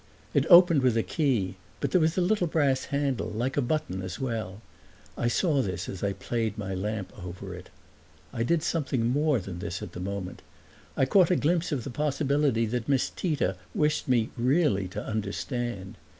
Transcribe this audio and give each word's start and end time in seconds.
It 0.33 0.47
opened 0.49 0.81
with 0.81 0.97
a 0.97 1.03
key, 1.03 1.57
but 1.79 1.91
there 1.91 2.01
was 2.01 2.17
a 2.17 2.21
little 2.21 2.47
brass 2.47 2.85
handle, 2.85 3.27
like 3.29 3.55
a 3.55 3.61
button, 3.61 4.01
as 4.01 4.19
well; 4.19 4.59
I 5.15 5.27
saw 5.27 5.61
this 5.61 5.87
as 5.87 6.03
I 6.03 6.13
played 6.13 6.57
my 6.57 6.73
lamp 6.73 7.13
over 7.23 7.53
it. 7.53 7.69
I 8.33 8.41
did 8.41 8.63
something 8.63 9.05
more 9.05 9.37
than 9.39 9.59
this 9.59 9.79
at 9.83 9.91
that 9.91 9.99
moment: 9.99 10.41
I 10.97 11.05
caught 11.05 11.29
a 11.29 11.35
glimpse 11.35 11.71
of 11.71 11.83
the 11.83 11.91
possibility 11.91 12.65
that 12.65 12.89
Miss 12.89 13.11
Tita 13.11 13.57
wished 13.75 14.07
me 14.07 14.31
really 14.37 14.87
to 14.87 15.05
understand. 15.05 15.97